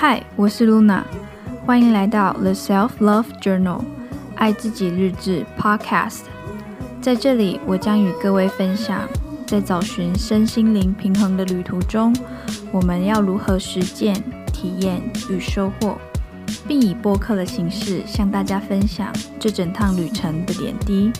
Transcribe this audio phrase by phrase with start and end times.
[0.00, 1.02] 嗨，我是 Luna，
[1.66, 3.80] 欢迎来到 The Self Love Journal
[4.36, 6.20] 爱自己日志 Podcast。
[7.02, 9.08] 在这里，我将与各位分享，
[9.44, 12.14] 在找寻身心灵平衡的旅途中，
[12.70, 14.14] 我们要如何实践、
[14.52, 15.98] 体验与收获，
[16.68, 21.10] 并以播客的形式向大家分享这整趟旅程的点滴。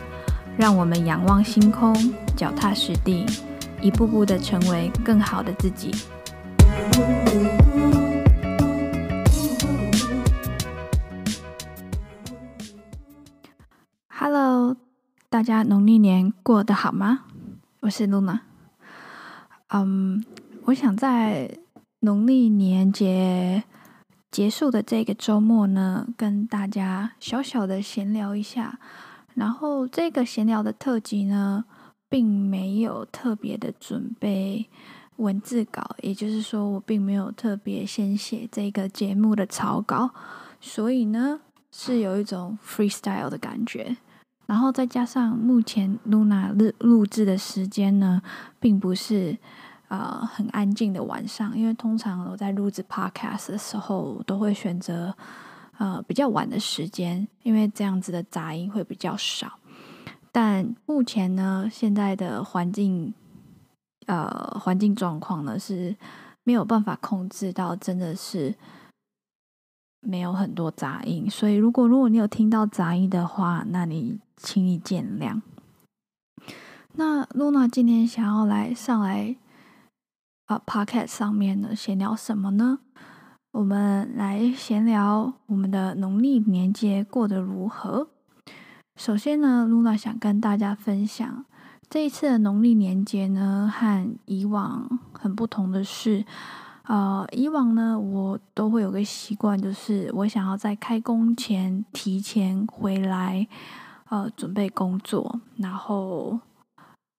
[0.56, 1.92] 让我们仰望星空，
[2.36, 3.26] 脚踏实地，
[3.80, 5.90] 一步步的成为更好的自己。
[15.38, 17.20] 大家农历年过得好吗？
[17.78, 18.40] 我是 Luna。
[19.68, 20.24] 嗯
[20.64, 21.56] 我想在
[22.00, 23.62] 农历年节
[24.32, 28.80] 结束的这个周末呢，跟大家小小的闲聊一下。
[29.34, 31.64] 然后这个闲聊的特辑呢，
[32.08, 34.69] 并没有特别的准备
[35.19, 40.11] 文字稿，也就是说，我并没有特别先写这个节目的草稿，
[40.61, 43.98] 所以呢，是有一种 freestyle 的感觉。
[44.49, 48.23] 然后再加上目前 Luna 录录制的时间呢，
[48.59, 49.37] 并不是
[49.89, 55.15] 呃很安静的晚上，因为通常我在录制 podcast 的时候，都会选择
[55.77, 59.59] 呃比较晚的时间，因为这样子的杂音会比较少。
[60.33, 63.13] 但目前呢，现在的环境
[64.07, 65.95] 呃环境状况呢是
[66.43, 68.55] 没有办法控制到，真的是。
[70.09, 75.42] 没有很多杂音，所以如果如果你有听到杂音的话，那你请你见谅。
[76.95, 79.36] 那露娜今天想要来上来
[80.47, 82.79] 啊，Podcast 上面呢，闲聊什么呢？
[83.51, 88.09] 我们来闲聊我们的农历年节过得如何。
[88.97, 91.45] 首先呢，露娜想跟大家分享
[91.91, 96.25] 这一次的农历年节呢，和以往很不同的是。
[96.89, 103.47] 呃，以往呢，我都会有个习惯，就是我想要在开工前提前回来，
[104.08, 106.40] 呃，准备工作，然后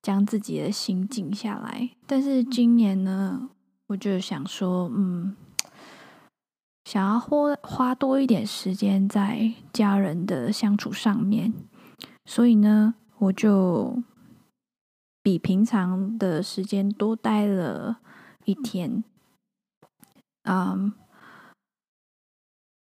[0.02, 1.92] 将自己的心静下来。
[2.08, 3.48] 但是今年呢，
[3.86, 5.36] 我就想说，嗯，
[6.86, 11.54] 想要花花多一点时间在家人的相处上面，
[12.26, 14.02] 所以呢，我就
[15.22, 18.00] 比平常的时间多待了
[18.46, 19.04] 一天。
[20.52, 20.92] 嗯，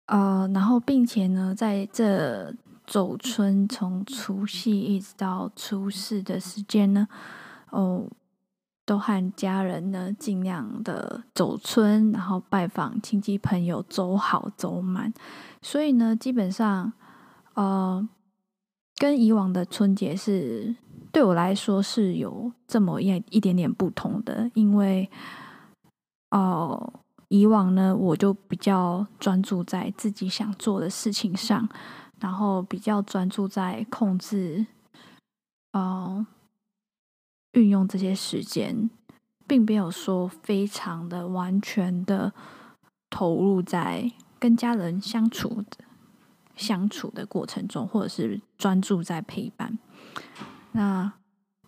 [0.07, 2.55] 呃，然后并且呢，在这
[2.87, 7.09] 走春从除夕一直到初四的时间呢，
[7.71, 8.09] 哦，
[8.87, 15.13] 都和家人呢尽量的走春，然后拜访亲戚朋友，走好走满。
[15.61, 16.93] 所以呢，基本上，
[17.55, 18.09] 呃，
[18.97, 20.77] 跟以往的春节是
[21.11, 25.11] 对我来说是有这么一一点点不同的，因为，
[26.31, 26.93] 哦、
[27.31, 31.69] 以往呢，我就比较专注在自己想做的事情上，
[32.19, 34.67] 然后比较专注在控制，
[35.71, 36.27] 呃，
[37.53, 38.91] 运用这些时间，
[39.47, 42.33] 并没有说非常的完全的
[43.09, 45.85] 投入在跟家人相处的
[46.57, 49.79] 相处的过程中，或者是专注在陪伴。
[50.73, 51.13] 那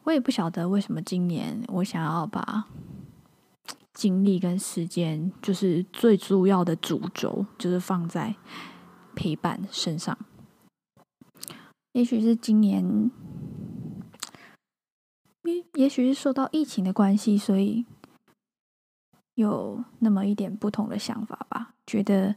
[0.03, 2.65] 我也不晓得为什么今年我想要把。
[4.03, 8.35] 精力跟时间，就是最主要的主轴，就是放在
[9.15, 10.19] 陪伴身上。
[11.93, 13.09] 也许是今年，
[15.45, 17.87] 也也许是受到疫情的关系，所以
[19.37, 21.75] 有那么一点不同的想法吧。
[21.87, 22.35] 觉得，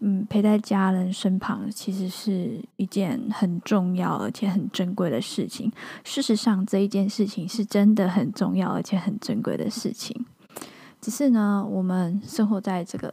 [0.00, 5.70] 嗯，陪在家人身旁，其实是一件很重要而且很珍贵的事情。
[6.02, 10.26] 事实上，这一件事情是真的很重要而且很珍贵的事情。
[11.00, 13.10] 只是呢，我们生活在这个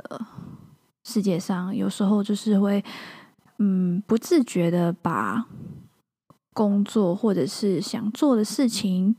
[1.04, 2.84] 世界上，有时候就是会，
[3.60, 5.46] 嗯，不自觉的把
[6.54, 9.16] 工作或者是想做的事情，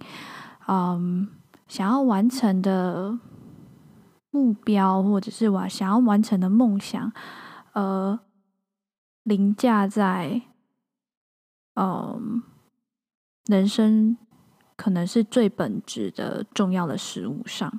[0.67, 1.29] 嗯，
[1.69, 3.19] 想要完成的
[4.31, 7.13] 目标，或者是我想要完成的梦想，
[7.75, 8.19] 呃，
[9.23, 10.43] 凌驾在，
[11.77, 12.43] 嗯，
[13.47, 14.17] 人生
[14.77, 17.79] 可能是最本质的重要的事物上。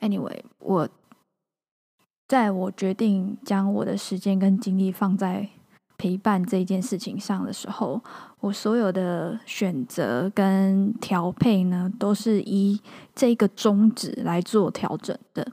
[0.00, 0.88] Anyway，我
[2.28, 5.48] 在我决定将我的时间跟精力放在
[5.96, 8.02] 陪伴这件事情上的时候，
[8.40, 12.80] 我所有的选择跟调配呢，都是以
[13.14, 15.50] 这个宗旨来做调整的。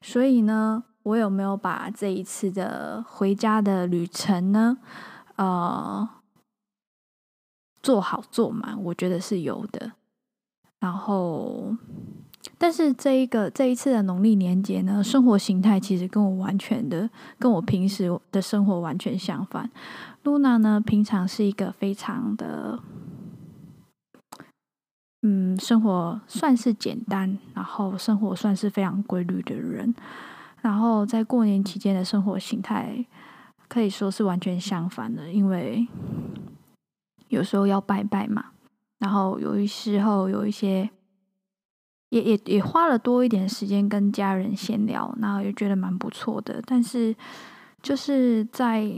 [0.00, 4.78] 所以呢，我有没有把这一次的回家的旅程呢，
[5.36, 6.08] 呃，
[7.82, 8.82] 做好做满？
[8.84, 9.92] 我觉得是有的。
[10.78, 11.76] 然后。
[12.58, 17.08] 但是这一个这一次的农历年节呢，生活形态其实跟我完全的，
[17.38, 19.70] 跟我平时的生活完全相反。
[20.22, 22.78] 露娜呢，平常是一个非常的，
[25.22, 29.94] 嗯，生活算是简单，然后生活算是非常规律的人。
[30.60, 33.04] 然后在过年期间的生活形态
[33.68, 35.86] 可以说是完全相反的，因为
[37.28, 38.46] 有时候要拜拜嘛，
[38.98, 40.90] 然后有一时候有一些。
[42.14, 46.62] 也也也花了多一点时间跟家人闲聊，然后也觉得蛮不错的。
[46.64, 47.12] 但是
[47.82, 48.88] 就是在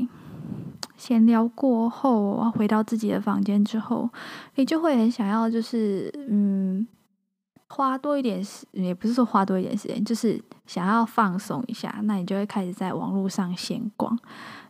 [0.98, 4.10] 闲聊过后，回到自己的房间之后，
[4.56, 6.86] 你就会很想要，就是嗯，
[7.68, 11.98] 花多一点时，也不是说花多一点时间，就是想要放松一下。
[12.02, 14.18] 那你就会开始在网络上闲逛。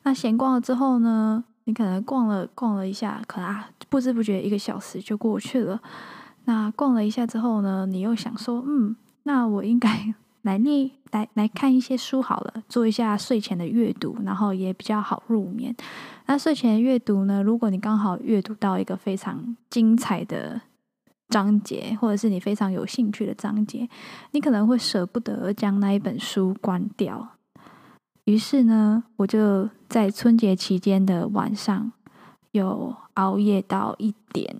[0.05, 5.81] 那闲逛了之后呢，你可能逛了逛了一下，可能啊，不知不觉一个小时就过去了。
[6.47, 15.75] 那逛了一下之后呢，你又想说，嗯，那我应该 来念来来看一些书好了，做一下睡前的阅读，然后也比较好入眠。
[16.27, 20.61] 那睡前阅读呢，如果你刚好阅读到一个非常精彩的
[21.29, 23.89] 章节，或者是你非常有兴趣的章节，
[24.31, 27.29] 你可能会舍不得将那一本书关掉。
[28.25, 31.91] 于是呢，我就在春节期间的晚上，
[32.53, 34.57] 有熬夜到一点。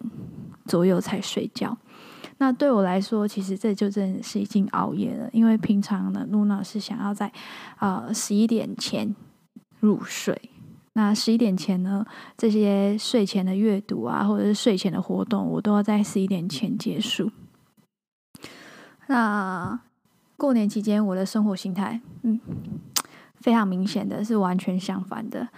[0.67, 1.77] 左右才睡觉，
[2.39, 5.29] 那对我来说，其实这就真的是已经熬夜了。
[5.33, 7.33] 因为平常呢，露娜是想要在
[7.79, 9.15] 呃十一点前
[9.81, 10.51] 入睡。
[10.93, 12.05] 那十一点前呢，
[12.39, 17.31] 这些睡前的阅读啊，或者是睡前的活动，我都要在十一点前结束。
[19.07, 19.79] 那
[20.37, 22.41] 过年期间，我的生活形态，嗯，
[23.37, 25.49] 非常明显的是完全相反的。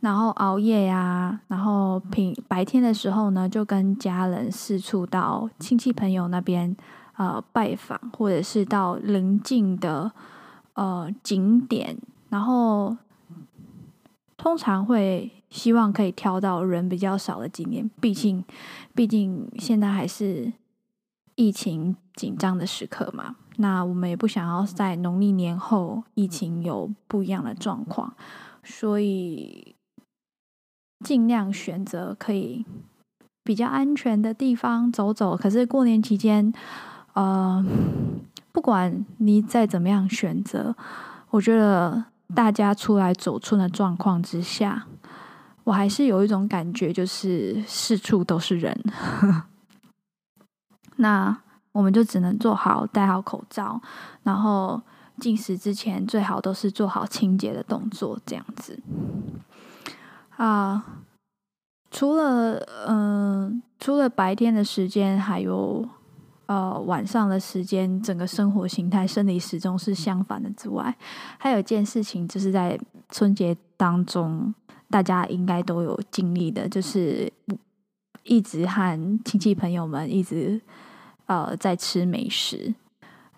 [0.00, 6.74] 然后熬夜呀、然后平白天的时候呢，就跟家人四处到亲戚朋友那边
[7.16, 10.10] 呃拜访，或者是到邻近的
[10.72, 11.98] 呃景点，
[12.30, 12.96] 然后
[14.38, 18.42] 通常会希望可以挑到人比较少的景点，毕竟
[18.94, 20.50] 毕竟现在还是
[21.34, 28.14] 疫情紧张的时刻嘛，那我们也不想要在农历年后疫情有不一样的状况，
[28.64, 29.76] 所以。
[31.04, 32.64] 尽量选择可以
[33.42, 35.36] 比较安全的地方走走。
[35.36, 36.52] 可是过年期间，
[37.14, 37.64] 呃，
[38.52, 40.74] 不管你再怎么样选择，
[41.30, 42.04] 我觉得
[42.34, 44.86] 大家出来走春的状况之下，
[45.64, 48.78] 我还是有一种感觉，就是四处都是人。
[50.96, 51.36] 那
[51.72, 53.80] 我们就只能做好戴好口罩，
[54.22, 54.80] 然后
[55.18, 58.78] 进食之前最好都是做好清洁的动作，这样子。
[60.40, 61.04] 啊，
[61.90, 62.54] 除了
[62.86, 65.86] 嗯、除了白天的时间，还有
[66.46, 70.96] 呃晚上的时间，整个生活形态、生理时钟是相反的之外，
[71.38, 74.54] 还有一件事情，就是在春节当中，
[74.88, 77.30] 大家应该都有经历的，就是
[78.22, 80.58] 一直和亲戚朋友们一直
[81.26, 82.74] 呃在吃美食，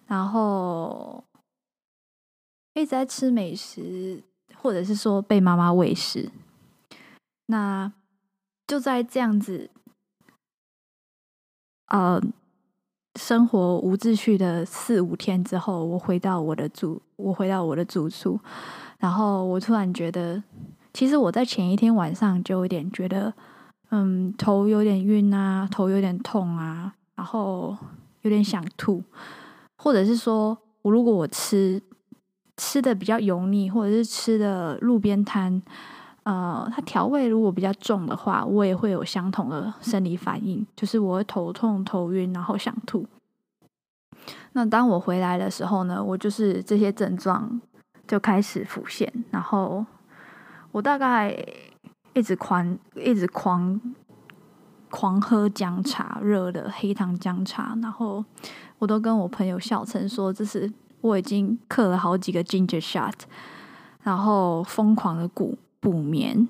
[0.06, 1.24] 然后
[2.74, 4.22] 一直在吃美食，
[4.54, 6.30] 或者是说被妈妈喂食。
[7.46, 7.92] 那
[8.66, 9.70] 就在这样子，
[11.88, 12.22] 呃，
[13.18, 18.40] 生活无秩序的四五天之后，我回到我的住，我回到我的住处，
[18.98, 20.42] 然后我突然觉得，
[20.94, 23.34] 其实我在前一天晚上就有点觉得，
[23.90, 27.76] 嗯，头有点晕啊，头有点痛啊，然后
[28.22, 29.02] 有点想吐，
[29.76, 31.82] 或者是说我如果我吃
[32.56, 35.60] 吃的比较油腻，或者是吃的路边摊。
[36.24, 43.04] 呃，它调味如果比较重的话，我也会有相同的生理反应，就是我会头痛、头晕，然后想吐。
[44.52, 47.60] 那当我回来的时候呢，我就是这些症状
[48.06, 49.84] 就开始浮现，然后
[50.70, 51.36] 我大概
[52.14, 53.80] 一直狂、一直狂、
[54.90, 58.24] 狂喝姜茶，热的黑糖姜茶，然后
[58.78, 63.14] 我都跟我朋友笑称说，这是我已经嗑了好几个 ginger shot，
[64.04, 65.58] 然后疯狂的鼓。
[65.82, 66.46] 补眠，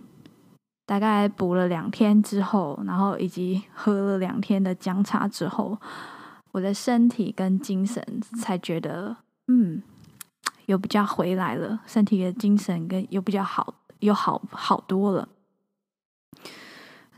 [0.85, 5.79] 大概补了两天之后，然后以及喝了两天的姜茶之后，
[6.51, 8.05] 我的身体跟精神
[8.43, 9.83] 才觉得，嗯，
[10.67, 15.27] 有比较回来了，身体的精神跟又比较好，又好好多了。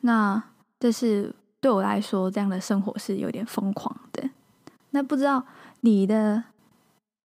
[0.03, 0.41] 那
[0.79, 4.31] 这是对我来说，这样的生活是有点疯狂的。
[4.91, 5.45] 那不知道
[5.81, 6.45] 你的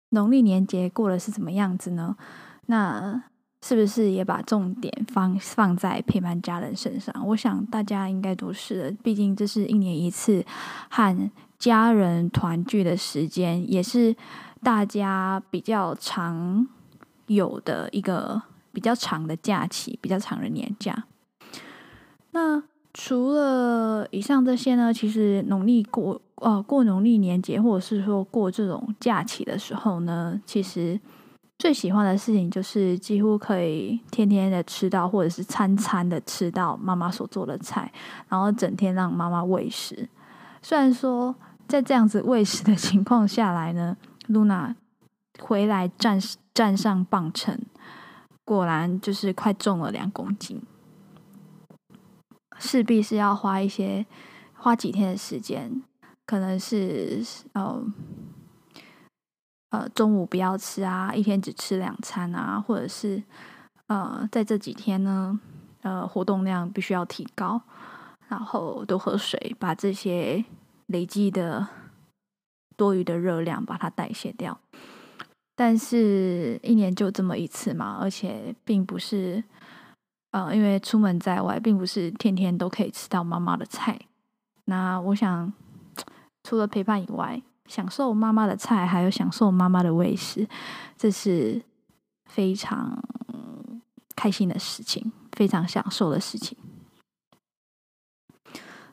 [0.08, 2.16] 农历年节过的是怎么样子呢？
[2.64, 3.24] 那。
[3.60, 7.14] 是不是也把重点放放在陪伴家人身上？
[7.26, 10.44] 我想大家应该都是的，毕竟这是一年一次
[10.88, 14.14] 和家人团聚的时间，也是
[14.62, 16.66] 大家比较常
[17.26, 18.40] 有的一个
[18.72, 21.04] 比较长的假期，比较长的年假。
[22.30, 22.62] 那
[22.94, 30.98] 除了以上这些呢，其实农历过呃过农历年节，或者是说过这种假期的时候呢，其实
[31.58, 37.92] 最喜欢的事情就是几乎可以天天的吃到，或者是餐餐的吃到妈妈所做的菜，
[38.28, 40.08] 然后整天让妈妈喂食。
[40.62, 41.34] 虽然说
[41.66, 43.96] 在这样子喂食的情况下来呢，
[44.28, 44.74] 露娜
[45.40, 46.20] 回来站
[46.54, 47.58] 站上磅秤，
[48.44, 50.62] 果然就是快重了两公斤。
[52.60, 54.06] 势必是要花一些
[54.54, 55.82] 花几天的时间，
[56.24, 57.80] 可能是呃
[59.70, 63.22] 呃中午不要吃啊，一天只吃两餐啊，或者是
[63.86, 65.38] 呃在这几天呢，
[65.82, 67.60] 呃活动量必须要提高，
[68.28, 70.44] 然后多喝水，把这些
[70.86, 71.66] 累积的
[72.76, 74.58] 多余的热量把它代谢掉。
[75.54, 79.42] 但是，一年就这么一次嘛，而且并不是。
[80.30, 83.98] 呃，因为出门在外，并不是天天都可以吃到妈妈的菜。
[84.66, 85.50] 那我想，
[86.44, 90.48] 除了陪伴以外，享受妈妈的菜，还有享受妈妈的喂食，
[90.96, 91.62] 这是
[92.24, 93.00] 非常
[94.16, 96.58] 开心的事情，非常享受的事情。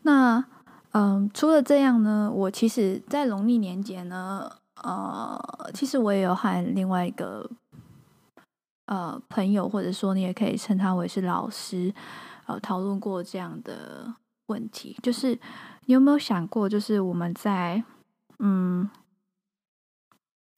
[0.04, 0.46] 那，
[0.92, 4.52] 嗯、除了这样呢，我其实，在农历年节呢，
[4.84, 7.50] 呃，其实我也有和另外一个。
[8.88, 11.92] 呃，朋友，或者说你也可以称他为是老师，
[12.46, 14.14] 呃，讨论过这样的
[14.46, 15.30] 问题，就是
[15.86, 17.84] 你有没有想过，就是我们在
[18.40, 18.90] 嗯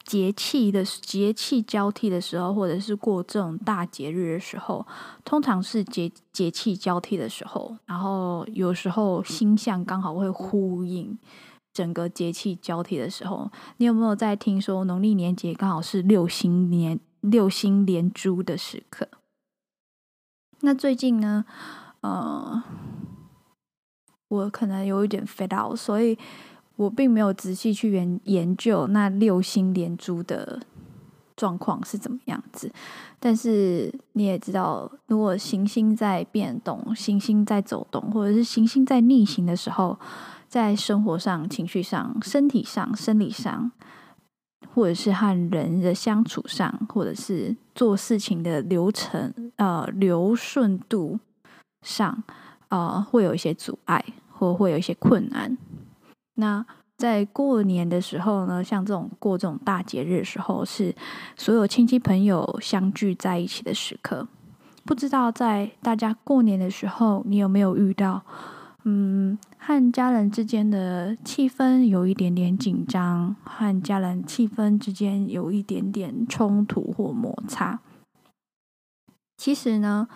[0.06, 4.86] 节气的节气交替的时候，或者是过这种大节日的时候，
[5.26, 11.18] 通常是节节气交替的时候，然后有时候星象刚好会呼应
[11.74, 17.00] 整个节气交替的时候，你有没有在听说农历年节刚好是六星年？
[17.20, 19.10] 六星连珠的时刻。
[20.62, 21.44] 那最近呢，
[22.02, 22.64] 呃，
[24.30, 26.18] 我可能有一点 fade out，所以
[26.78, 30.62] 我并没有仔细去研研究那六星连珠的
[31.36, 32.72] 状况是怎么样子。
[33.20, 40.00] 但是你也知道，如果行星在变动、行星在走动，或者是行星在逆行的时候，
[40.48, 43.72] 在生活上、情绪上、身体上、生理上。
[44.74, 51.20] 或者是和人的相处上，或者是做事情的流程，呃，流顺度
[51.82, 52.24] 上，
[52.70, 55.58] 呃，会有一些阻碍，或会有一些困难。
[56.40, 56.66] 那
[56.98, 60.96] 在过年的时候呢，像这种过这种大节日的时候，是
[61.36, 64.28] 所有亲戚朋友相聚在一起的时刻。
[64.84, 68.24] 不知道在大家过年的时候，你有没有遇到？
[68.90, 77.82] 嗯，和家人之间的气氛有一点点紧张，和家人气氛之间有一点点冲突或摩擦。
[79.36, 80.08] 其实呢，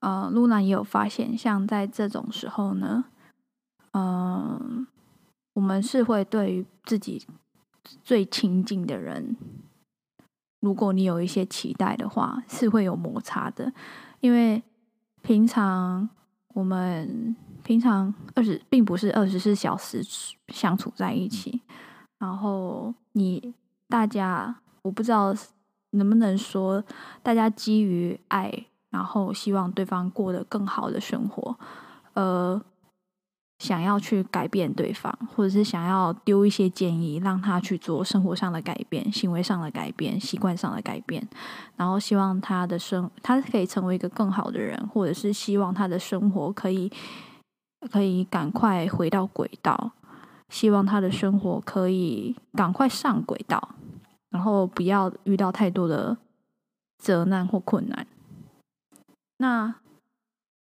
[0.00, 3.04] 呃，露娜也有发现，像在这种时候呢，
[3.92, 4.88] 嗯、
[5.56, 7.26] 我们是会对于自己
[8.04, 9.36] 最亲近的人，
[10.60, 13.72] 如果你有一些期待的话，是会有摩擦的，
[14.20, 14.62] 因为
[15.22, 16.08] 平常
[16.54, 17.34] 我们。
[17.64, 20.00] 平常二十并不是二十四小时
[20.54, 21.60] 相处在一起，
[22.16, 23.52] 然后你
[23.88, 25.34] 大家我不知道
[25.90, 26.80] 能不能说，
[27.24, 31.58] 大家基于爱，然后希望对方过得更好的生活，
[32.14, 32.62] 呃，
[33.58, 41.26] 想要去改变对方，或者是想要丢一些建议，让他去做生活上的改变、行为上的改变、习惯上的改变，
[41.76, 46.92] 然后希望他的生他可以成为一个更好的人，或者是希望他的生活可以。
[47.90, 49.92] 可以赶快回到轨道，
[50.48, 53.76] 希望他的生活可以赶快上轨道，
[54.30, 56.16] 然后不要遇到太多的
[56.98, 58.04] 责难或困难。
[59.36, 59.76] 那，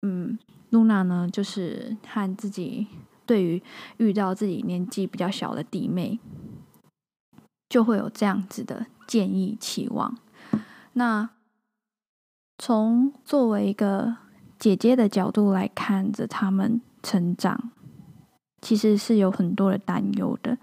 [0.03, 0.37] 嗯，
[0.75, 2.87] 露娜呢，就是和自己
[3.25, 3.63] 对于
[3.97, 6.19] 遇到自己年纪比较小的弟妹，
[7.71, 10.19] 就会有这样子的建议期望。
[10.93, 11.31] 那
[12.59, 14.17] 从作为一个
[14.59, 16.83] 姐姐的角度来看着他们。
[17.05, 17.71] 成长
[18.63, 20.57] 其实是有很多的担忧的，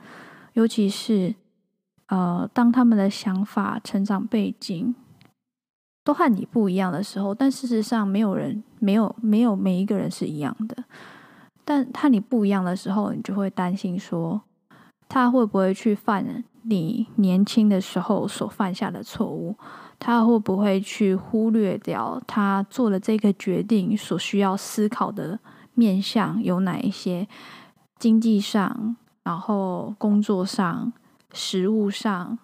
[0.54, 1.36] 尤其是
[2.08, 4.96] 呃，当他们的想法、成长背景
[6.04, 10.84] 都和你不一样的时候，但事实上没有人、没有、没有每一个人是一样的。
[11.64, 14.42] 但和你不一样的时候，你就会担心说，
[15.08, 19.56] 他会不会去犯你年轻的时候所犯下的错误？
[20.00, 25.40] 他会不会去忽略掉他做了这个决定所需要思考的？
[25.74, 27.28] 面向有哪一些
[27.98, 30.92] 经济上、然后工作上、
[31.32, 32.38] 食物上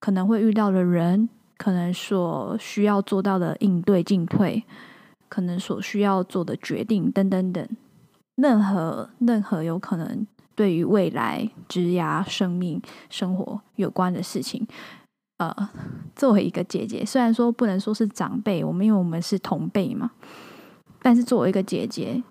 [0.00, 1.28] 可能会遇到的人，
[1.60, 4.64] 可能所需要做到的应对进退，
[5.28, 7.68] 可能所需要做的决定等等等，
[8.36, 14.66] 任何任何有可能对于未来、职涯、生命、生活有关的事情，
[15.36, 15.68] 呃，
[16.16, 20.12] 作为一个姐姐，虽然说不能说是长辈，我们因为我们是同辈嘛，
[21.02, 22.22] 但是作为一个姐姐，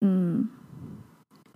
[0.00, 0.48] 嗯。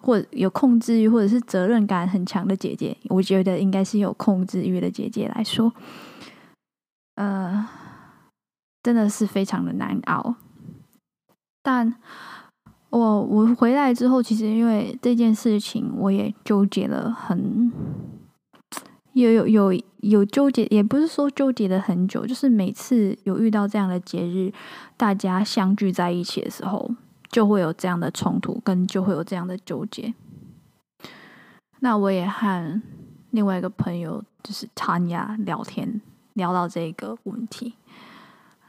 [0.00, 5.72] 或有控制欲，或者是责任感很强的姐姐，我觉得应该是有控制欲的姐姐来说，
[7.14, 7.68] 呃，
[8.82, 10.36] 真的是非常的难熬。
[11.62, 11.94] 但
[12.90, 17.72] 我我回来之后，其实因为这件事情，我也纠结了很，
[19.12, 24.52] 有有有有纠结，也不是说纠结了很久，就是每次有遇到这样的节日，
[24.96, 26.94] 大家相聚在一起的时候。
[27.30, 30.14] 就会有这样的冲突，跟就会有这样的纠结。
[31.80, 32.80] 那我也和
[33.32, 36.00] 另外一个朋友，就是谈呀聊天，
[36.34, 37.74] 聊到这个问题。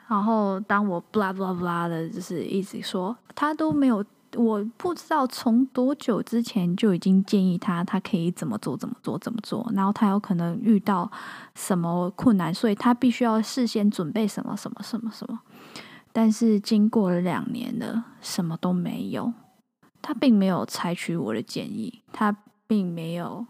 [0.08, 4.04] 然后当我 blah blah blah 的，就是一直说他都没有，
[4.36, 9.70] 我不知道从多久之前就已经建议他，他可以怎么做，怎么做，怎么做。
[9.74, 11.12] 然后他有可能遇到
[11.56, 15.40] 什么困难，所以他必须要事先准备什么什么什么什么。
[16.14, 19.34] 但是经过了两年了，什么都没有。
[20.02, 23.48] 他并没有采取我的建议，他并没有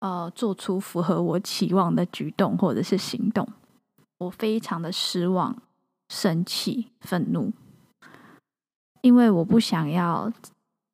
[0.00, 3.48] 呃做出符合我期望的举动或者是行动。
[4.18, 5.56] 我非常的失望、
[6.10, 7.52] 生气、愤怒，
[9.00, 10.30] 因为我不想要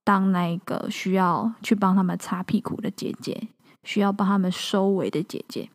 [0.04, 3.48] 当那个需要去帮他们擦屁股的姐姐，
[3.82, 5.70] 需要帮他们收尾的姐姐。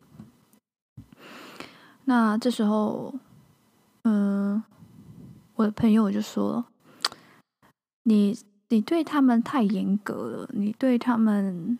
[2.04, 3.14] 那这时候。
[4.04, 4.60] 嗯，
[5.54, 6.64] 我的朋友就说
[8.02, 8.36] ：“你
[8.68, 11.78] 你对他们太严格了，你对他们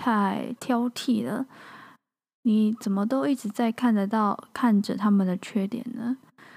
[0.00, 1.44] 太挑剔了，
[2.44, 6.16] 你怎么都一直在看得到看着他们的缺点呢？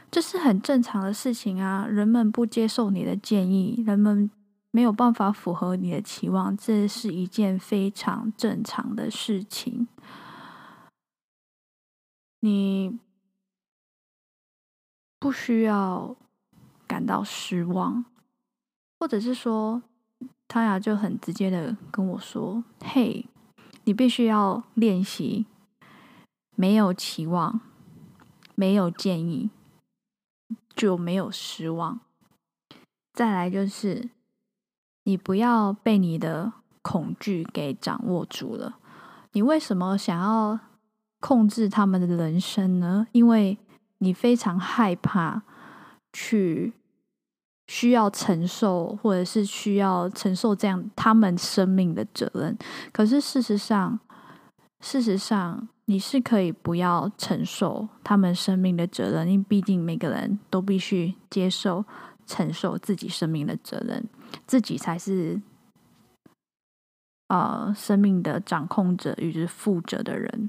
[0.09, 1.85] 这是很正常的事情啊！
[1.85, 4.31] 人们不接受你的建议，人们
[4.71, 9.87] 没有办法符合你的期望，这是一件非常正常的事情。
[12.39, 12.97] 你。”
[15.23, 16.17] 不需要
[16.85, 18.03] 感到失望，
[18.99, 19.81] 或者是说，
[20.49, 23.25] 他俩就很直接的跟我说：“嘿，
[23.83, 25.45] 你必须要练习，
[26.55, 27.61] 没有期望，
[28.55, 29.49] 没有建议，
[30.75, 31.99] 就没有失望。
[33.13, 34.09] 再来就是，
[35.03, 38.77] 你不要被你的恐惧给掌握住了。
[39.33, 40.59] 你为什么想要
[41.19, 43.07] 控制他们的人生呢？
[43.11, 43.57] 因为。”
[43.99, 45.43] 你非常害怕
[46.11, 46.73] 去
[47.73, 52.55] 需要承受，或者是需要承受这样他们生命的责任。
[52.91, 53.99] 可是事实上，
[54.79, 61.83] 事实上你是可以不要承受他们生命的责任，因为毕竟每个人都必须接受
[62.27, 64.07] 承受自己生命的责任，
[64.45, 65.41] 自己才是
[67.29, 70.47] 呃生命的掌控者与之负责的人。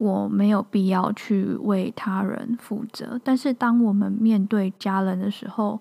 [0.00, 5.78] 我没有必要去为他人负责，但是当我们面对家人的时候，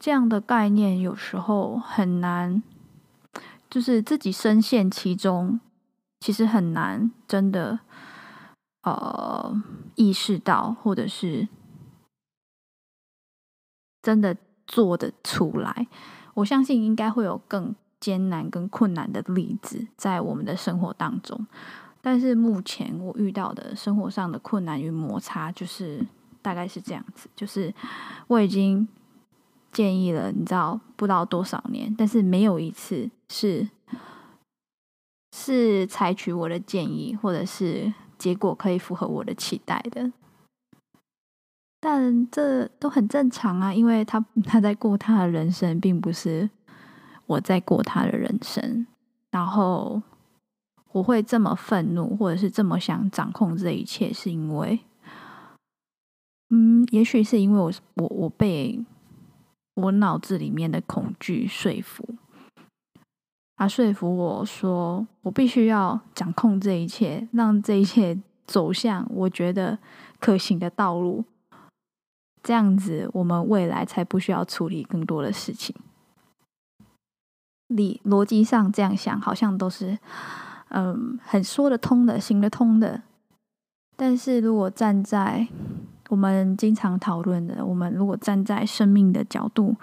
[0.00, 2.60] 这样的概念有时候很难，
[3.70, 5.60] 就是自己深陷其中，
[6.18, 7.78] 其实很难真的
[8.82, 9.62] 呃
[9.94, 11.46] 意识到，或者是
[14.02, 15.86] 真的做得出来。
[16.34, 21.46] 我相信应该会有更艰难、更困难的例子在我们的生活当中。
[22.02, 26.02] 但是目前我遇到的生活上的困难与摩擦，就是
[26.40, 27.72] 大概是这样子，就是
[28.26, 28.88] 我已经
[29.70, 33.68] 建议了，你知道不知道多少年，但是没有一次是
[35.36, 40.10] 是采取我的建议，或者是结果可以符合我的期待的。
[41.80, 46.48] 但这都很正常啊，因为他他在过他的人生，并不是
[47.26, 48.86] 我在过他的人生，
[49.30, 50.00] 然后。
[50.92, 54.80] 我会这么愤怒，或者是这么想掌控这一切，是因为，
[56.48, 58.84] 嗯，也许是因为我我我被
[59.74, 62.16] 我脑子里面的恐惧说服，
[63.56, 69.78] 他说服我说，我必须要掌控这一切，让这一切走向我觉得
[70.18, 71.24] 可行的道路，
[72.42, 75.76] 这样子我们未来才不需要处理更多的事情。
[77.68, 79.96] 理逻辑上这样想，好像都是。
[80.70, 83.02] 嗯，很说得通的，行得通的。
[83.96, 85.46] 但是如果站在
[86.08, 89.76] 我们经常讨论的，我们如果站在生命的角度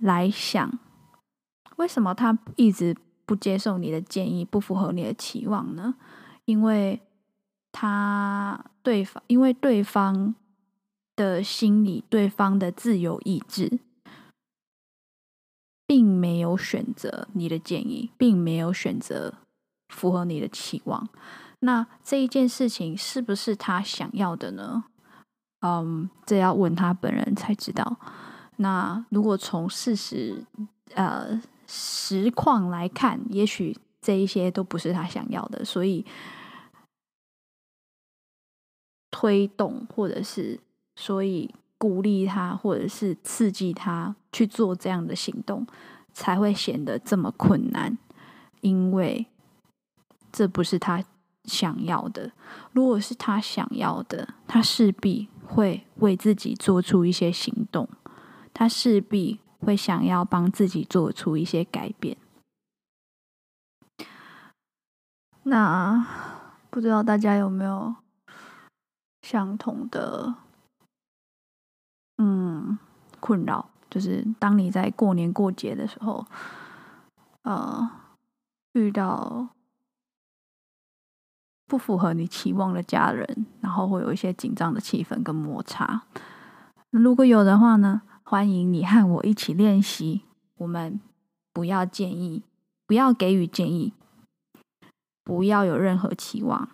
[0.00, 0.78] 来想，
[1.76, 5.94] 为什么他一直不接受你的建议，不符合你的期望呢？
[6.44, 7.00] 因为
[7.72, 10.34] 他对方，因为对方
[11.14, 13.78] 的心理，对方的自由意志，
[15.86, 19.34] 并没有选择你的建议，并没有选择
[19.94, 21.08] 符合你的期望。
[21.60, 24.84] 那这一件事情是不是他想要的呢？
[25.60, 27.96] 嗯，这要问他本人才知道。
[28.56, 30.44] 那如果从事实，
[30.94, 36.04] 呃，实况来看，也许这一些都不是他想要的，所以
[39.10, 40.60] 推动或者是
[40.96, 45.66] 所以鼓励他，或者是刺激他去做这样的行动，
[46.12, 47.96] 才会显得这么困难，
[48.60, 49.26] 因为
[50.34, 51.02] 这不是他
[51.44, 52.32] 想要的。
[52.72, 57.88] 如果是他想要的，他势必会为自己做出一些行动，
[58.52, 59.40] 他势必。
[59.64, 62.18] 会想要帮自己做出一些改变。
[65.44, 66.06] 那
[66.68, 67.94] 不知道大家有没有
[69.22, 70.34] 相同的
[72.18, 72.78] 嗯
[73.20, 73.70] 困扰？
[73.88, 76.26] 就是当你在过年过节的时候，
[77.44, 77.90] 呃，
[78.74, 79.48] 遇到
[81.74, 86.02] 不符合你期望的家人，然后会有一些紧张的气氛跟摩擦。
[86.90, 88.02] 如果有的话呢？
[88.22, 90.22] 欢迎你和我一起练习。
[90.58, 91.00] 我们
[91.52, 92.44] 不要建议，
[92.86, 93.92] 不要给予建议，
[95.24, 96.68] 不要有任何期望，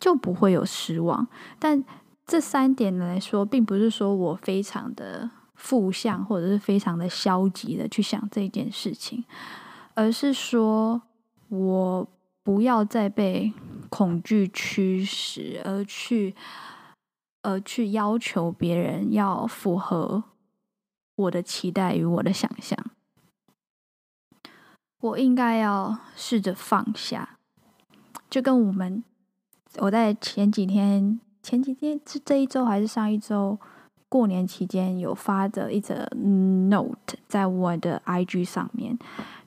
[0.00, 1.28] 就不会有失望。
[1.58, 1.84] 但
[2.24, 9.22] 这三点来说，并不是说我非常的负向，或者是非常的消极的去想这件事情，
[9.92, 11.02] 而是说
[11.50, 12.08] 我
[12.46, 13.52] 不要再被
[13.90, 16.36] 恐惧驱使而去。
[17.42, 20.24] 而去要求别人要符合
[21.14, 22.76] 我的期待与我的想象，
[24.98, 27.38] 我应该要试着放下。
[28.28, 29.04] 就跟我们，
[29.76, 33.56] 我在前几天、前几天是这一周还是上一周
[34.08, 38.98] 过年期间有发的一则 note 在我的 IG 上面，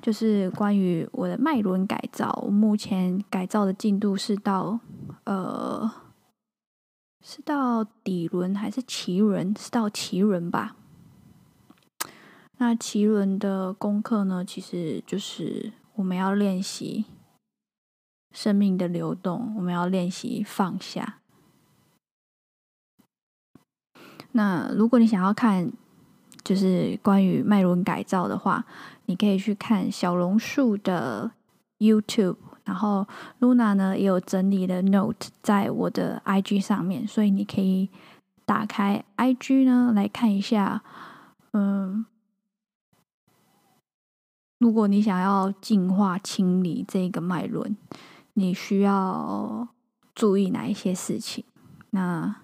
[0.02, 2.32] 就是关于我的脉轮改造。
[2.46, 4.80] 我目前改造的进度是到
[5.26, 5.92] 呃。
[7.22, 9.54] 是到底轮还是脐轮？
[9.60, 10.78] 是到脐轮吧。
[12.58, 14.44] 那脐轮的功课呢？
[14.46, 17.04] 其实就是我们要练习
[18.34, 21.19] 生命的流动，我们要练习放下。
[24.32, 25.72] 那如果你想要看，
[26.44, 28.64] 就是关于脉轮改造的话，
[29.06, 31.32] 你可以去看小龙树的
[31.80, 32.38] YouTube。
[32.66, 33.08] 然后
[33.40, 37.90] ，Luna 呢也有整理的 note 在我的 IG 上面，所以你可以
[38.46, 40.84] 打开 IG 呢来看一下。
[41.54, 42.06] 嗯，
[44.60, 47.76] 如果你想要净化清理这个脉轮，
[48.34, 49.68] 你需要
[50.14, 51.44] 注意哪一些事情？
[51.90, 52.36] 那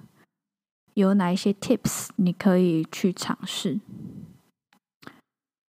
[0.96, 3.80] 有哪一些 tips 你可以去尝试？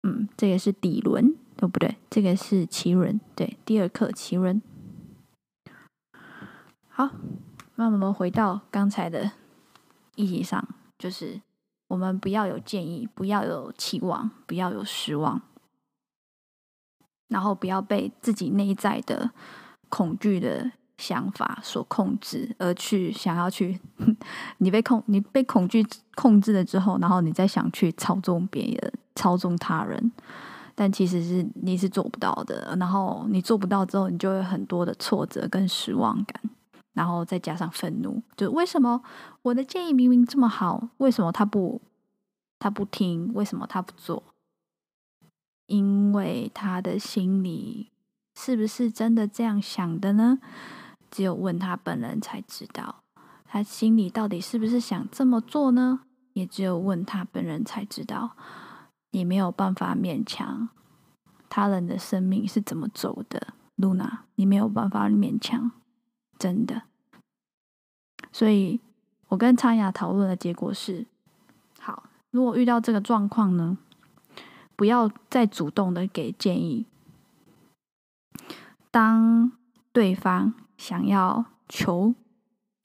[0.02, 1.36] 嗯，这个是底轮。
[1.58, 1.96] 对不对？
[2.10, 4.62] 这个是脐轮，对，第二课脐轮。
[6.90, 7.12] 好，
[7.76, 9.32] 那我们回到刚才的
[10.16, 10.68] 议题上，
[11.00, 11.42] 就是
[11.88, 15.42] 我们不要有建议，不要有期望，不要有失望，
[17.30, 19.32] 然后不要被自己内在的
[19.88, 23.80] 恐惧的想法所控制，而去想要去，
[24.60, 30.12] 你被控，你被恐惧控制了之后，然后你再想去操纵别人，操纵他人。
[30.78, 36.42] 但其实是你是做不到的，然后你做不到之后，你就会很多的挫折跟失望感，
[36.94, 39.02] 然后再加上愤怒，就为什么
[39.42, 41.82] 我的建议明明这么好，为什么他不
[42.60, 43.32] 他不听？
[43.34, 44.22] 为什么他不做？
[45.68, 47.90] 因为他的心里
[48.38, 50.40] 是不是真的这样想的呢？
[51.16, 53.02] 只有问他本人才知道，
[53.46, 56.02] 他心里到底是不是想这么做呢？
[56.34, 58.36] 也只有问他本人才知道。
[59.12, 60.68] 你没有办法勉强
[61.48, 65.72] 他人的生命是怎么走的露娜你没有办法勉强，
[66.38, 66.82] 真的。
[68.34, 68.82] 所以
[69.30, 71.06] 我跟昌雅讨论的结果是：
[71.80, 73.78] 好，如果遇到这个状况呢，
[74.76, 76.86] 不要再主动的给建议。
[78.92, 79.54] 当
[79.94, 82.14] 对方想要求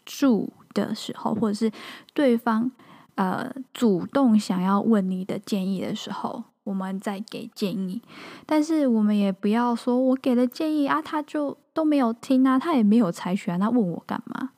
[0.05, 1.71] 助的时候，或者是
[2.15, 2.71] 对方。
[3.17, 8.01] 呃，主动想要问你的建议的时候，我们再给建议。
[8.47, 14.53] 但是我们也不要说，我给了建议啊，他就都没有听啊，他也没有采取啊，他问我干嘛？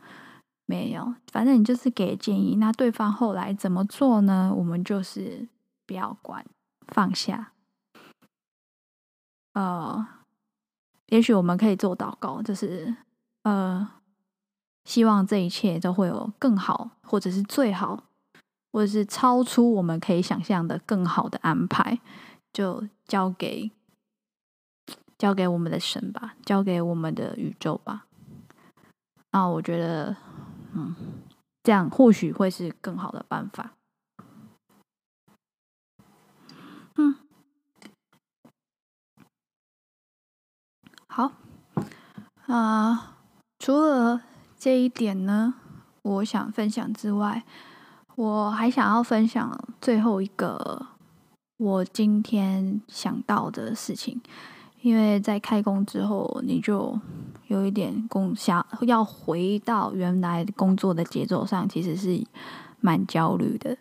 [0.67, 2.55] 没有，反正你就是给建议。
[2.57, 4.55] 那对方后来怎么做呢？
[4.57, 5.49] 我们就是
[5.85, 6.45] 不要管，
[6.87, 7.53] 放下。
[9.55, 10.07] 呃，
[11.09, 12.95] 也许我们可以做祷告，就是
[13.43, 13.89] 呃，
[14.85, 18.05] 希望这一切都会有更好，或者是最好，
[18.73, 22.01] 或者是超出我们可以想象的更好的安排，
[22.53, 23.71] 就交给
[25.19, 28.07] 交给我们的神吧，交给我们的宇宙吧。
[29.31, 30.17] 啊，我觉得，
[30.75, 30.95] 嗯，
[31.63, 33.73] 这样或许会是更好的办法。
[36.97, 37.17] 嗯。
[41.07, 41.33] 好，
[42.47, 43.12] 啊、
[43.63, 44.21] 除了
[44.59, 45.55] 这一点呢，
[46.03, 47.45] 我想分享之外，
[48.17, 50.85] 我还想要分享最后一个
[51.59, 54.21] 我今天想到的事情，
[54.81, 56.99] 因为在开工之后，你就
[57.47, 62.21] 有一点工想要回到原来工作的节奏上，其实是
[62.81, 63.79] 蛮焦虑的。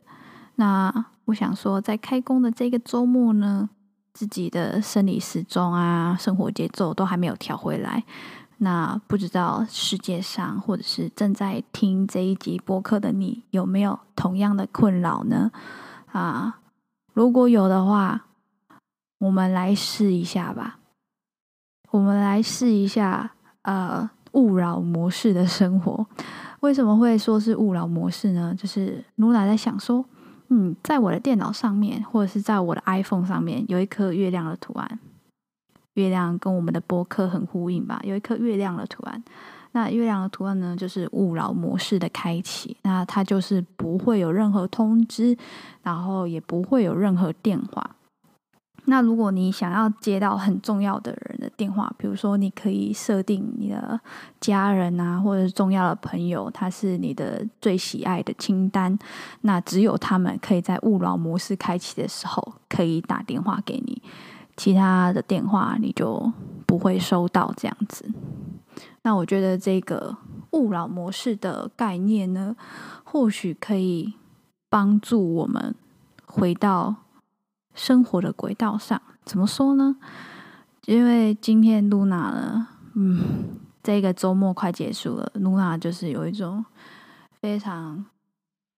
[0.57, 0.93] 那
[1.25, 3.67] 我想说，在开工的这个周末呢，
[4.13, 8.03] 自己的生理时钟啊，生活节奏都还没有调回来。
[8.63, 15.51] 那不知道世界上或者是正在听这一集播客的你，有没有同样的困扰呢？
[16.11, 16.59] 啊，
[17.13, 18.27] 如果有的话，
[19.17, 20.77] 我们来试一下吧。
[21.89, 23.31] 我们来试一下，
[23.63, 26.05] 呃，勿扰模式的生活。
[26.59, 28.53] 为什么会说是勿扰模式呢？
[28.55, 30.05] 就是露娜在想说。
[30.53, 34.99] 嗯，在我的电脑上面，或者是在我的 iPhone 上面，有一颗月亮的图案。
[36.01, 38.01] 月亮跟我们的播客很呼应吧？
[38.03, 39.23] 有一颗月亮的图案。
[39.73, 42.75] 那月亮的图案呢，就是勿扰模式的开启。
[42.81, 45.37] 那它就是不会有任何通知，
[45.83, 47.95] 然后也不会有任何电话。
[48.85, 53.99] 那如果你想要接到很重要的人的电话，比如说你可以设定你的
[54.39, 58.97] 家人啊，或者是重要的朋友，他是你的最喜爱的清单，
[59.41, 64.01] 那只有他们可以在勿扰模式开启的时候可以打电话给你，
[64.61, 66.31] 其他的电话你就
[66.67, 68.05] 不会收到这样子。
[69.01, 70.15] 那我觉得这个
[70.51, 72.55] 勿扰模式的概念呢，
[73.03, 74.13] 或许可以
[74.69, 75.73] 帮助我们
[76.27, 76.97] 回到。
[77.73, 79.95] 生活的轨道上，怎么说呢？
[80.87, 83.21] 因为今天露娜呢，嗯，
[83.81, 86.65] 这个周末快结束了，露娜就是有一种
[87.39, 88.05] 非常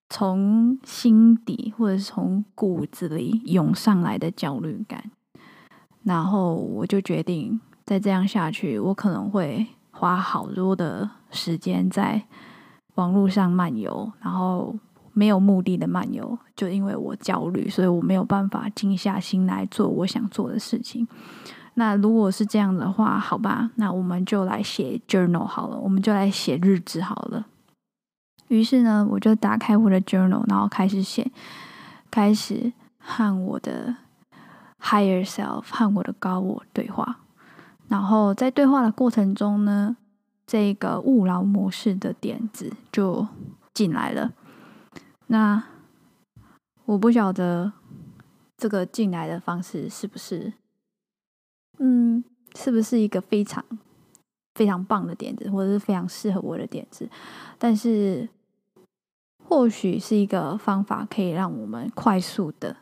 [0.10, 5.10] 从心底或者是从骨子里涌上来的焦虑感。
[6.04, 12.24] 然后我就决定，再这样下去，我可能会花好多的时间在
[12.96, 14.76] 网络上漫游，然后。
[15.16, 21.08] 没有目的的漫游，就因为我焦虑，所以我没有办法静下心来做我想做的事情。
[21.76, 27.46] 那如果是这样的话，好吧，那我们就来写 journal 好了，我们就来写日志好了。
[28.48, 31.32] 于是呢，我就打开我的 journal，然后开始写，
[32.10, 33.96] 开始和我的
[34.84, 37.22] higher self 和我的高我对话。
[37.88, 39.96] 然后在对话的过程中呢，
[40.46, 43.26] 这个勿扰模式的点子就
[43.74, 44.34] 进来了。
[45.28, 45.64] 那
[46.86, 47.72] 我不晓得
[48.58, 50.54] 这个进来的方式是不是，
[51.80, 52.24] 嗯，
[52.56, 53.64] 是不是一个非常
[54.56, 57.10] 非常棒的点子，或者是非常适合我的点子？
[57.58, 58.28] 但是
[59.46, 62.78] 或许是一个方法，可以让我们快速的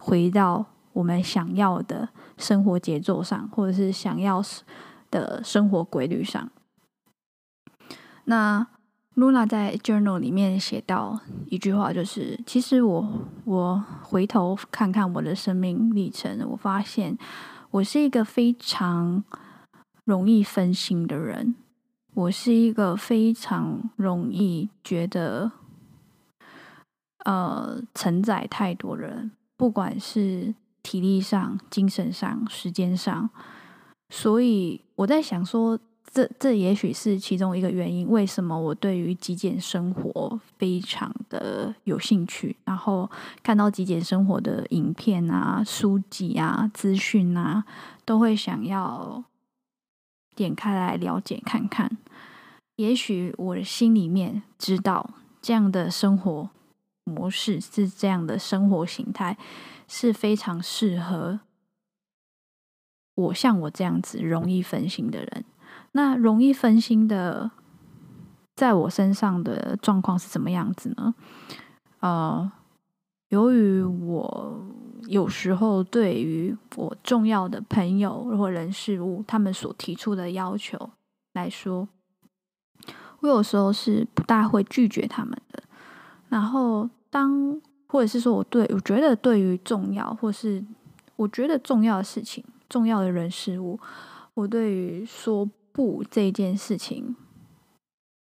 [0.00, 4.42] 回到我们想要的生活节奏上，或者是想要
[5.10, 6.50] 的生活规律上。
[8.24, 8.66] 那。
[9.16, 17.18] 噜那在 journal 里面写到一句话，就是：其实我我回头看看我的生命历程，我发现
[17.72, 19.22] 我是一个非常
[20.04, 21.56] 容易分心的人，
[22.14, 25.50] 我是一个非常容易觉得
[27.24, 33.30] 呃承载太多人，不管是体力上、精神上、时间上，
[34.08, 35.78] 所以我在想说。
[36.12, 43.08] 这这也许是其中一个原因，为什么我对于极简生活非常的有兴趣，然后
[43.44, 47.64] 看到极简生活的影片啊、书籍啊、资讯啊，
[48.04, 49.22] 都会想要
[50.34, 51.96] 点开来了解看看。
[52.74, 56.50] 也许我心里面知道，这样的生活
[57.04, 59.38] 模式是这样的生活形态，
[59.92, 61.40] 是非常适合
[63.16, 65.44] 我像我这样子容易分心的人。
[65.90, 67.50] 那容易分心的，
[68.54, 71.12] 在我身上的状况是什么样子呢？
[71.98, 72.52] 呃，
[73.30, 74.64] 由于我
[75.08, 80.90] 有时候对于我重要的朋友或人事物，他们所提出的要求
[81.32, 81.88] 来说，
[83.18, 85.64] 我有时候是不大会拒绝他们的。
[86.28, 90.64] 然后当或者是说我对我觉得对于重要或是
[91.16, 93.78] 我觉得重要的事情，重要的人事物，
[94.34, 97.16] 我对于说不这件事情，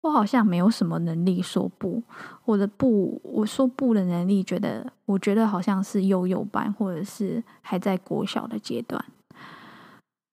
[0.03, 2.03] 我好像没有什么能力说不。
[2.45, 9.03] 我的不，我说不的能力，觉得我觉得好像是幼幼班，或者是还在国小的阶段。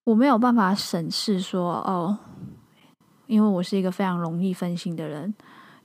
[0.04, 2.18] 我没有办法审视说哦，
[3.28, 5.34] 因为我是一个非常容易分心的人，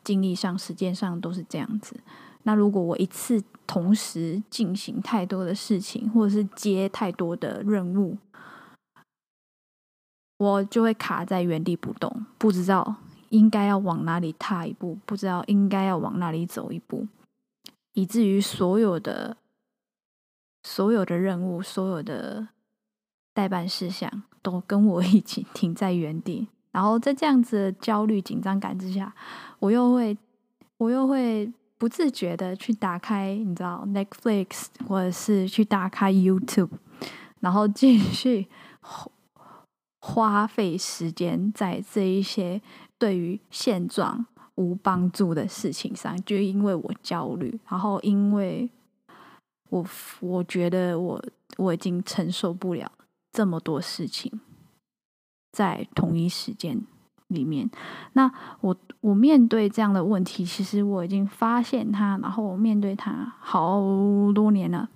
[0.02, 2.00] 精力上、时间上都是这样子。
[2.46, 8.16] 那如果我一次同时进行太多的事情，或者是接太多的任务，
[10.38, 12.96] 我就会卡在原地不动，不知道。
[13.30, 17.08] 应该要往哪里踏一步，不知道应该要往哪里走一步，
[17.92, 19.36] 以至于所有的
[20.62, 22.46] 所有的任务、所有的
[23.34, 26.46] 待办事项都跟我一起停在原地。
[26.70, 29.12] 然后在这样子的焦虑、紧张感之下，
[29.58, 30.16] 我又会
[30.78, 36.70] 我又会不自觉的去打开，你知道，Netflix，或者是去打开 YouTube，
[37.40, 38.48] 然后继续
[40.00, 42.60] 花费时间在这一些。
[42.98, 48.70] 对于现状无帮助的事情上，就因为我焦虑，然后因为
[49.68, 49.86] 我
[50.20, 51.22] 我觉得我
[51.58, 52.90] 我已经承受不了
[53.32, 54.40] 这么多事情，
[55.52, 56.80] 在同一时间
[57.28, 57.70] 里面，
[58.12, 63.80] 那我我面对这样的问题，其实我已经发现它，然后我面对它好
[64.34, 64.88] 多年了，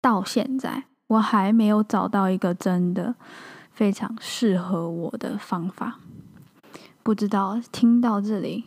[0.00, 3.14] 到现在我还没有找到一个真的。
[3.74, 5.98] 非常适合我的方法，
[7.02, 8.64] 不知道听到这里，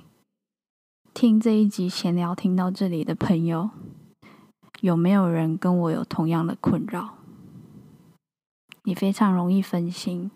[1.13, 3.69] 听这一集闲聊听到这里的朋友，
[4.81, 7.19] 有没有人跟我有同样的困扰？
[8.83, 10.31] 你非常容易分心，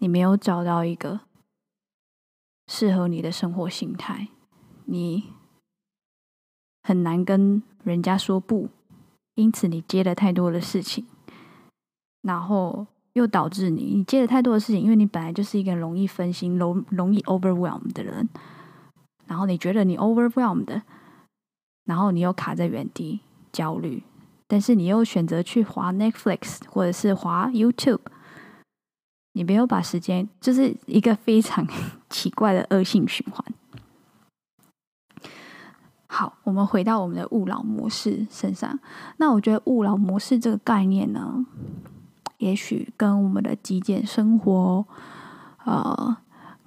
[0.00, 1.20] 你没有找到一个
[2.66, 4.28] 适合你的生活形态，
[4.84, 5.32] 你
[6.82, 8.68] 很难跟人家说不，
[9.34, 11.06] 因此你接了太多的事情，
[12.22, 12.86] 然后。
[13.14, 18.28] 又导致你，你接了太多的事情，因为你本来就是一个容易分心、容容易 overwhelm 的人，
[19.26, 20.82] 然后你觉得你 overwhelmed，
[21.86, 23.18] 然后你又卡在原地
[23.50, 24.04] 焦虑，
[24.46, 27.98] 但是你又选择去滑 Netflix 或者是滑 YouTube，
[29.32, 31.66] 你没有把时间，就是一个非常
[32.10, 33.44] 奇怪的恶性循环。
[36.06, 38.78] 好，我们回到我们的勿扰模式身上，
[39.18, 41.46] 那我觉得勿扰模式这个概念呢，
[42.38, 44.84] 也许跟我们的极简生活，
[45.64, 46.16] 呃，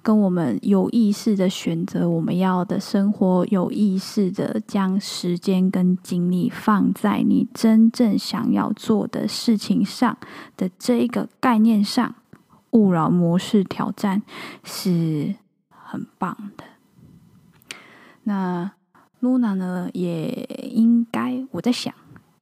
[0.02, 10.16] 跟我们有意识的选择我们要的生活，有意识的将时间跟精力放在你真正想要做的事情上
[10.56, 12.14] 的这一个概念上，
[12.74, 14.22] 勿扰模式挑战
[14.62, 15.34] 是
[15.68, 16.64] 很棒的。
[18.22, 18.72] 那
[19.20, 20.30] Luna 呢，也
[20.70, 21.92] 应该我在想，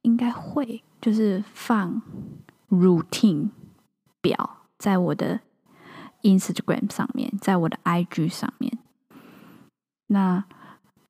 [0.03, 2.01] 应该会就是放。
[2.69, 3.51] routine
[4.19, 5.41] 表在我的
[6.23, 8.79] Instagram 上面，在我的 IG 上面。
[10.07, 10.43] 那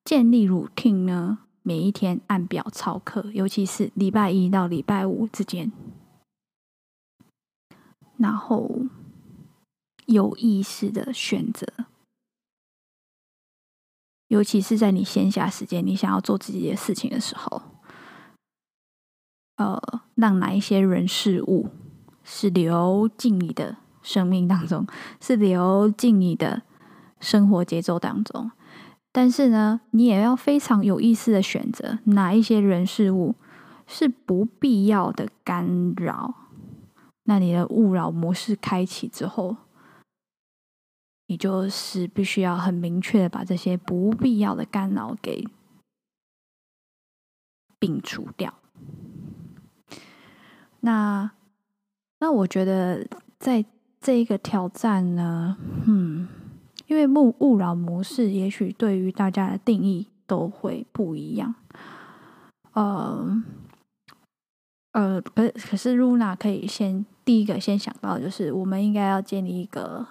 [0.03, 1.37] 建立 routine 呢？
[1.61, 5.71] 每一天按表操课，尤其是礼拜一到礼拜五之间，
[8.17, 8.69] 然后
[10.07, 11.67] 有意识的选择，
[14.27, 17.61] 尤其是在你闲暇时间，你想要做自己的事情的时候。
[19.57, 19.79] 呃，
[20.15, 21.69] 让哪一些人事物
[22.23, 24.87] 是流进你的生命当中，
[25.21, 26.63] 是流进你的
[27.19, 28.51] 生活节奏当中。
[29.11, 33.35] 但是呢，你也要非常有意识的选择哪一些人事物
[33.85, 36.33] 是不必要的干扰。
[37.25, 39.55] 那你的勿扰模式开启之后，
[41.27, 45.47] 你就是必须要很明确的把这些不必要的干扰给
[47.79, 48.53] 摒除掉。
[50.81, 51.31] 那
[52.19, 53.07] 那我觉得，
[53.39, 53.65] 在
[53.99, 56.27] 这一个挑战呢，嗯，
[56.87, 61.55] 因为勿勿扰模式，也许对于大家的定义都会不一样。
[62.73, 63.43] 呃
[64.91, 70.05] 呃，可可是露娜可以先第一个先想到，就是我们应该要建立一个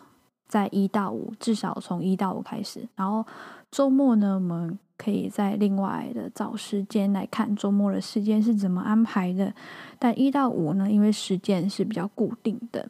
[0.52, 3.24] 在一到五，至少从一到五开始，然后
[3.70, 4.78] 周末呢，我们。
[4.98, 9.52] 可以在另外的找时间来看周末的时间是怎么安排的，
[9.98, 12.88] 但一到五呢，因为时间是比较固定的，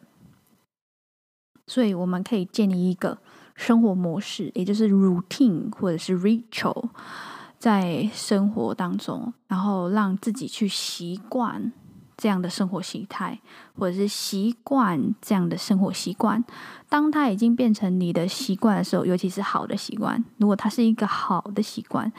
[1.65, 3.17] 所以我们可以建立一个
[3.55, 6.89] 生活模式，也就是 routine 或者是 ritual，
[7.57, 11.73] 在生活当中，然后让自己去习惯。
[12.23, 13.37] 这样的生活形态，
[13.77, 16.41] 或者是习惯这样的生活习惯，
[16.87, 22.09] 当它已经变成你的习惯的时候，尤其是好的习惯，如果它是一个好的习惯，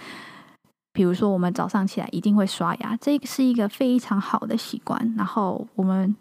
[0.93, 5.15] 比如说我们早上起来一定会刷牙，这个是一个非常好的习惯。
[5.17, 6.15] 然后我们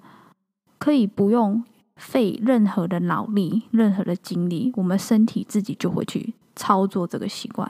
[0.78, 1.62] 可以不用
[1.98, 7.70] 费任何的脑力、任何的精力，我们身体自己就会去操作这个习惯。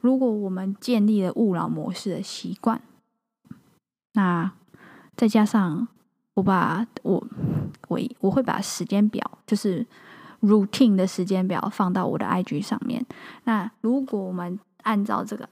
[0.00, 2.80] 如果我们建立了勿扰模式的习惯，
[4.14, 4.50] 那
[5.16, 5.86] 再加上
[6.34, 7.26] 我把我
[7.88, 9.86] 我我会把时间表，就是
[10.40, 13.04] routine 的时间表放到我的 IG 上面。
[13.44, 15.48] 那如果我们按照这个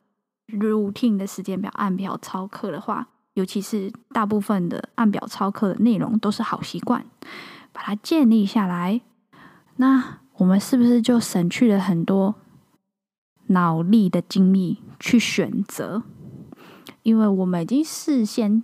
[0.49, 7.05] routine 的时间表按表操课的话，尤其是大部分的按表操课的内容都是好习惯，
[7.73, 9.01] 把它建立下来，
[9.77, 12.35] 那我们是不是就省去了很多？
[13.49, 16.05] 脑力的精力去选择，
[17.03, 18.63] 因为我们已经事先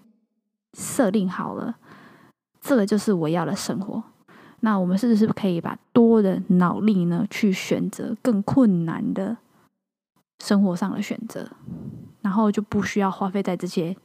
[0.79, 1.75] 设定好了，
[2.61, 4.01] 这个就是我要的生活。
[4.61, 9.37] 那我们是不是可以把多的脑力呢，去选择更困难的
[10.43, 11.51] 生活上的选择，
[12.23, 13.97] 然后就不需要花费在这些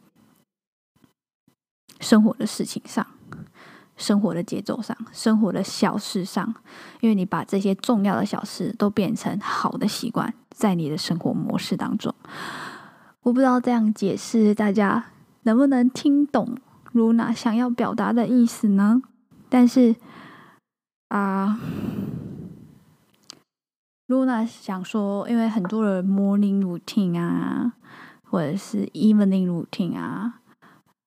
[2.00, 3.06] 生活的事情上。
[3.96, 6.56] 生活的节奏上，生活的小事上，
[7.02, 12.12] 因为你把这些重要的小事都变成好的习惯，在你的生活模式当中。
[13.22, 15.06] 我不知道这样解释大家
[15.44, 16.58] 能不能听懂
[16.94, 19.02] Luna 想要表达的意思呢？
[19.50, 19.96] 但是
[21.10, 21.60] 啊
[24.08, 27.74] ，Luna 想说，因为很多的 morning routine 啊，
[28.24, 30.42] 或者是 evening routine 啊，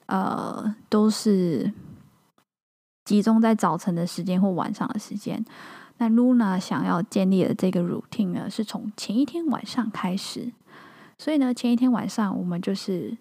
[0.06, 1.72] 呃，都是。
[3.04, 5.44] 集中在早晨的时间或晚上的时间。
[5.98, 10.50] 那 Luna 想要建立的这个 routine 呢，是从前一天晚上开始。
[11.16, 13.16] 所以呢，前一天晚上我们就是，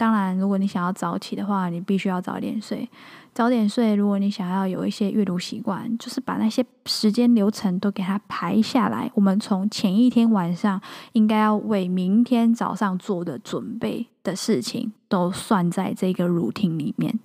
[0.00, 2.88] 当然，如果你想要早起的话，你必须要早点睡。
[3.34, 9.10] 早点睡，如果你想要有一些阅读习惯，就是把那些时间流程都给它排下来。
[9.14, 10.80] 我们从前一天晚上
[11.12, 17.20] 应该要为明天早上做的准备的事情，都算在这个 routine 里面。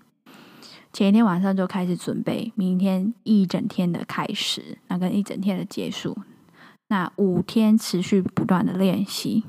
[0.91, 6.17] 前一天晚上就开始准备明天一整天的开始，那跟一整天的结束，
[6.89, 9.45] 那五天持续不断的练习，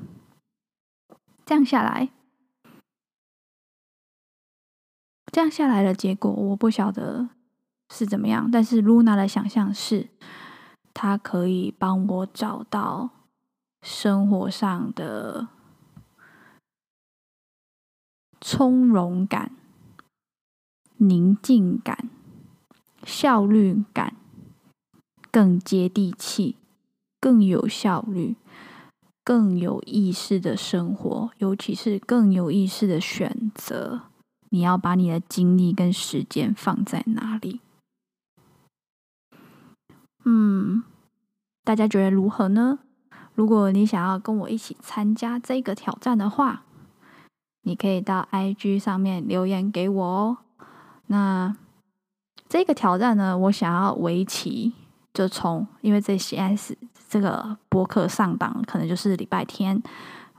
[1.45, 2.07] 这样下来，
[5.37, 7.29] 这样下来的结果我不晓得
[7.93, 10.09] 是怎么样，但是 Luna 的想象是，
[10.95, 13.11] 他可以帮我找到
[13.83, 15.47] 生活上的
[18.41, 19.51] 从容感。
[20.95, 22.09] 宁静感、
[23.03, 24.15] 效率感，
[25.29, 26.55] 更接地气、
[27.21, 28.35] 更有效率、
[29.23, 34.01] 更有意识的生活，尤其是更有意识的选择。
[34.57, 37.61] 你要把你的精力跟时间放在哪里？
[40.25, 40.81] 嗯，
[41.63, 42.79] 大家觉得如何呢？
[43.35, 46.63] 如果你想要跟我一起参加这个挑战的话，
[47.61, 50.37] 你可以到 IG 上面留言给我哦。
[51.05, 51.55] 那
[52.49, 54.73] 这个挑战呢，我想要为期
[55.13, 56.75] 就从，因为这些是
[57.07, 59.83] 这个播客上档，可能就是礼拜天，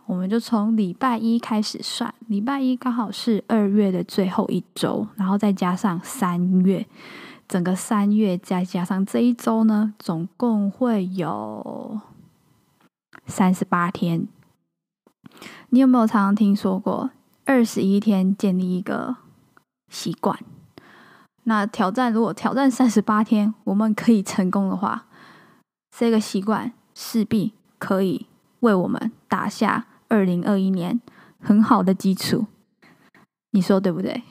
[0.09, 6.86] 我们就从礼拜一开始算，礼拜一刚好是二月的最后一周，然后再加上三月，
[7.46, 12.00] 整个三月再加上这一周呢，总共会有
[13.26, 14.26] 三十八天。
[15.68, 17.11] 你有没有常常听说过
[17.44, 19.16] 二十一天建立一个
[19.90, 20.38] 习惯？
[21.44, 25.04] 那挑战，如果挑战三十八天，我们可以成功的话，
[25.94, 28.24] 这个习惯势必可以
[28.61, 31.00] 为我们打下二零二一年
[31.40, 32.46] 很好的基础。
[33.50, 34.22] 你说对不对？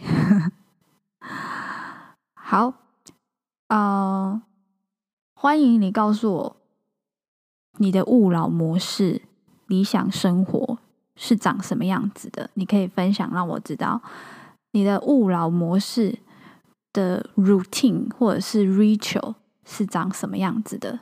[2.36, 2.74] 好，
[3.68, 4.42] 呃，
[5.34, 6.58] 欢迎你告诉我
[7.78, 9.22] 你的勿扰模式、
[9.68, 10.80] 理想生活
[11.16, 12.50] 是长什么样子的。
[12.54, 14.02] 你可以分享，让我知道
[14.72, 16.20] 你的勿扰模式。
[16.94, 21.00] 的 routine 或者是 ritual 是长什么样子的，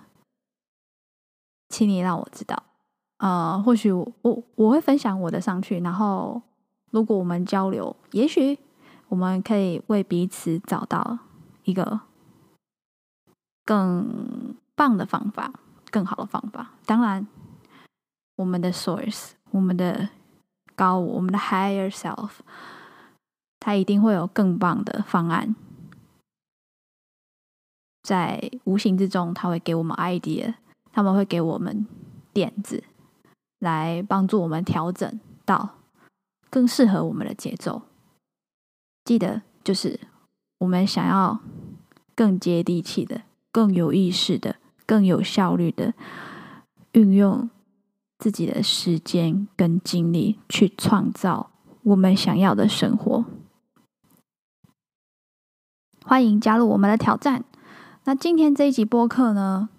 [1.70, 2.64] 请你让我知道。
[3.18, 4.14] 呃，或许我
[4.56, 6.42] 我会分享我的上去，然后
[6.92, 8.60] 如果我们交流，也许
[9.08, 11.20] 我们可以为彼此找到
[11.64, 12.02] 一个
[13.64, 15.54] 更棒的方法，
[15.90, 16.72] 更好的方法。
[16.86, 17.26] 当然，
[18.36, 20.10] 我们的 source，我们的
[20.76, 22.32] 高我，们的 higher self，
[23.60, 25.56] 它一定会有更棒的方案。
[28.04, 30.54] 在无形之中，他会给我们 idea，
[30.92, 31.88] 他们会给我们
[32.34, 32.84] 点子，
[33.66, 35.72] 来帮助我们调整到
[36.52, 37.82] 更适合我们的节奏。
[39.04, 40.00] 记得，就是
[40.60, 41.40] 我们想要
[42.16, 45.96] 更接地气的、更有意识的、更有效率的
[46.92, 47.50] 运用
[48.20, 51.50] 自己的时间跟精力，去创造
[51.82, 53.26] 我们想要的生活。
[56.04, 57.44] 欢迎加入我们的挑战。
[58.04, 59.70] 那今天这一集播客呢，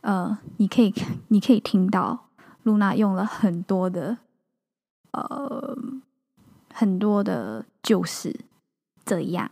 [0.00, 0.92] 呃，你可以
[1.28, 2.27] 你可以听到
[2.68, 4.18] 露娜用了很多的
[5.12, 5.74] 呃
[6.74, 8.38] 很多的，就是
[9.04, 9.50] 这样，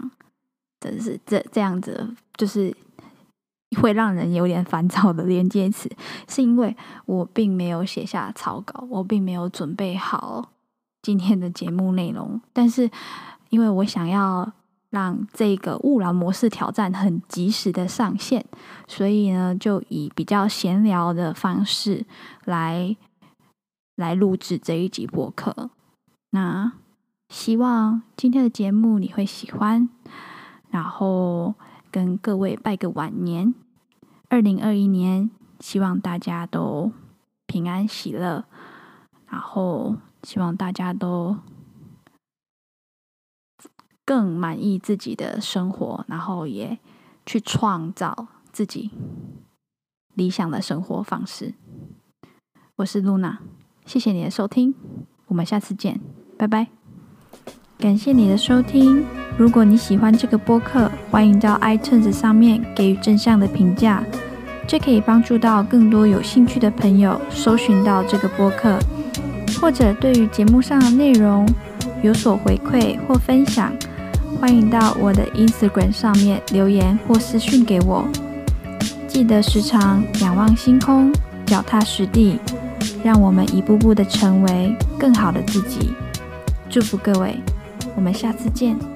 [0.79, 2.77] 真是这这样子，就是
[3.81, 5.91] 会让人有点烦躁的连接词，
[6.29, 10.51] 是因为我并没有写下草稿，我并没有准备好
[11.01, 12.91] 今天的节目内容，但是
[13.49, 14.53] 因为我想要。
[14.91, 18.45] 让这个勿扰模式挑战很及时的上线，
[18.87, 22.07] 所以呢，就以比较闲聊的方式
[22.45, 22.97] 来
[23.97, 25.71] 来录制这一集播客。
[26.31, 26.73] 那
[27.29, 29.89] 希望今天的节目你会喜欢，
[30.71, 31.55] 然后
[31.91, 33.55] 跟各位拜个晚年。
[34.29, 35.31] 二零二一年，
[35.61, 36.93] 希望大家都
[37.47, 38.45] 平安喜乐，
[39.29, 41.37] 然后希望大家都。
[44.07, 46.79] 更满意自己的生活，然后也
[47.27, 48.93] 去创造自己
[50.15, 51.55] 理想的生活方式。
[52.77, 53.41] 我是露娜，
[53.85, 54.75] 谢谢你的收听，
[55.27, 56.01] 我们下次见，
[56.39, 56.69] 拜拜。
[57.79, 59.05] 感谢你的收听，
[59.37, 64.05] 如果你喜欢这个播客，欢迎到 iTunes 上面给予正向的评价，
[64.69, 68.79] 这可以帮助到更多有兴趣的朋友搜寻到这个播客，
[69.61, 71.45] 或者对于节目上的内容
[72.03, 73.73] 有所回馈或分享。
[74.41, 78.07] 欢迎到我的 Instagram 上面留言或私讯给我。
[79.09, 81.13] 记得时常仰望星空，
[81.47, 82.39] 脚踏实地，
[83.03, 85.93] 让我们一步步的成为更好的自己。
[86.69, 87.41] 祝福各位，
[87.95, 88.96] 我们下次见。